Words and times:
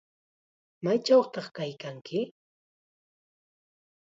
¿Maychawtaq 0.83 1.47
kaykanki? 1.55 2.19